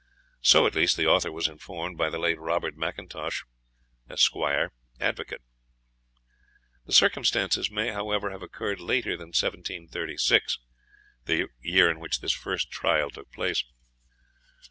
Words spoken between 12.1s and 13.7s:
this first trial took place.